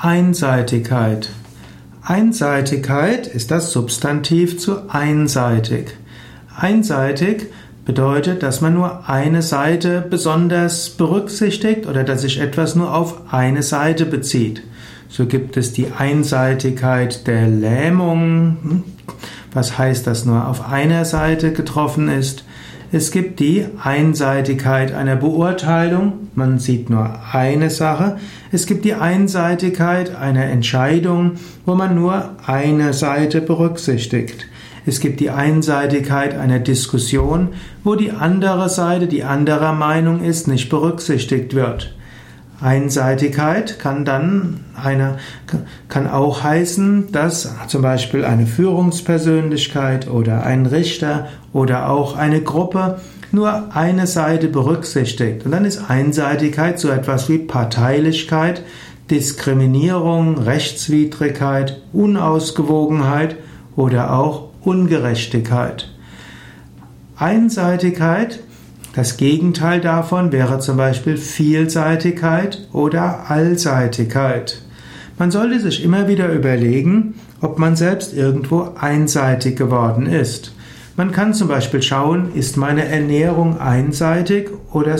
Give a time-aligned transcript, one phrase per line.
[0.00, 1.28] Einseitigkeit.
[2.02, 5.88] Einseitigkeit ist das Substantiv zu einseitig.
[6.56, 7.46] Einseitig
[7.84, 13.64] bedeutet, dass man nur eine Seite besonders berücksichtigt oder dass sich etwas nur auf eine
[13.64, 14.62] Seite bezieht.
[15.08, 18.84] So gibt es die Einseitigkeit der Lähmung,
[19.52, 22.44] was heißt, dass nur auf einer Seite getroffen ist.
[22.90, 28.16] Es gibt die Einseitigkeit einer Beurteilung, man sieht nur eine Sache.
[28.50, 31.32] Es gibt die Einseitigkeit einer Entscheidung,
[31.66, 34.46] wo man nur eine Seite berücksichtigt.
[34.86, 37.48] Es gibt die Einseitigkeit einer Diskussion,
[37.84, 41.94] wo die andere Seite, die anderer Meinung ist, nicht berücksichtigt wird.
[42.60, 45.18] Einseitigkeit kann dann eine,
[45.88, 53.00] kann auch heißen, dass zum Beispiel eine Führungspersönlichkeit oder ein Richter oder auch eine Gruppe
[53.30, 55.44] nur eine Seite berücksichtigt.
[55.44, 58.62] Und dann ist Einseitigkeit so etwas wie Parteilichkeit,
[59.10, 63.36] Diskriminierung, Rechtswidrigkeit, Unausgewogenheit
[63.76, 65.90] oder auch Ungerechtigkeit.
[67.16, 68.40] Einseitigkeit
[68.94, 74.62] das Gegenteil davon wäre zum Beispiel Vielseitigkeit oder Allseitigkeit.
[75.18, 80.54] Man sollte sich immer wieder überlegen, ob man selbst irgendwo einseitig geworden ist.
[80.96, 84.96] Man kann zum Beispiel schauen, ist meine Ernährung einseitig oder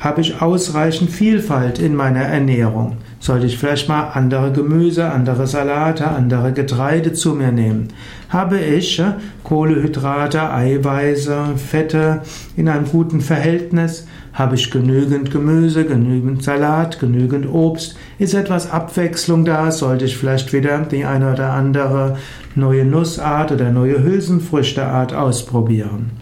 [0.00, 2.96] habe ich ausreichend Vielfalt in meiner Ernährung?
[3.20, 7.88] Sollte ich vielleicht mal andere Gemüse, andere Salate, andere Getreide zu mir nehmen?
[8.30, 9.12] Habe ich äh,
[9.44, 12.22] Kohlehydrate, Eiweiße, Fette
[12.56, 14.06] in einem guten Verhältnis?
[14.32, 17.94] Habe ich genügend Gemüse, genügend Salat, genügend Obst?
[18.18, 19.70] Ist etwas Abwechslung da?
[19.70, 22.16] Sollte ich vielleicht wieder die eine oder andere
[22.54, 26.19] neue Nussart oder neue Hülsenfrüchteart ausprobieren?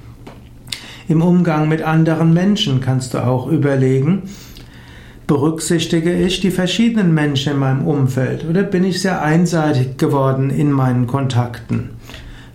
[1.09, 4.25] Im Umgang mit anderen Menschen kannst du auch überlegen,
[5.27, 10.71] berücksichtige ich die verschiedenen Menschen in meinem Umfeld oder bin ich sehr einseitig geworden in
[10.71, 11.91] meinen Kontakten?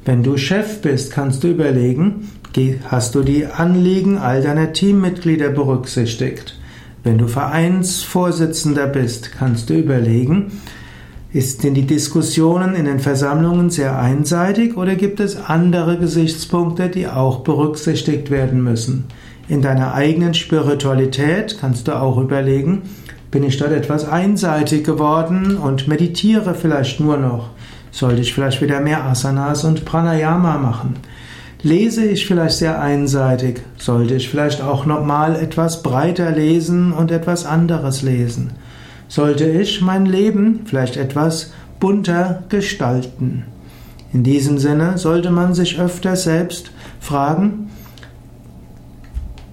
[0.05, 2.29] Wenn du Chef bist, kannst du überlegen,
[2.89, 6.59] hast du die Anliegen all deiner Teammitglieder berücksichtigt?
[7.03, 10.51] Wenn du Vereinsvorsitzender bist, kannst du überlegen,
[11.41, 17.39] sind die Diskussionen in den Versammlungen sehr einseitig oder gibt es andere Gesichtspunkte, die auch
[17.39, 19.05] berücksichtigt werden müssen?
[19.47, 22.83] In deiner eigenen Spiritualität kannst du auch überlegen,
[23.31, 27.49] bin ich dort etwas einseitig geworden und meditiere vielleicht nur noch?
[27.89, 30.97] Sollte ich vielleicht wieder mehr Asanas und Pranayama machen?
[31.63, 33.61] Lese ich vielleicht sehr einseitig?
[33.77, 38.51] Sollte ich vielleicht auch nochmal etwas breiter lesen und etwas anderes lesen?
[39.13, 43.43] Sollte ich mein Leben vielleicht etwas bunter gestalten.
[44.11, 47.69] In diesem Sinne sollte man sich öfter selbst fragen,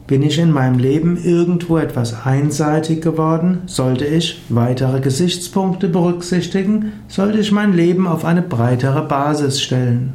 [0.06, 3.59] bin ich in meinem Leben irgendwo etwas einseitig geworden?
[3.66, 6.92] Sollte ich weitere Gesichtspunkte berücksichtigen?
[7.09, 10.15] Sollte ich mein Leben auf eine breitere Basis stellen?